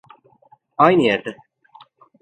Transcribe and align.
Aynı 0.77 1.03
yerde. 1.03 1.37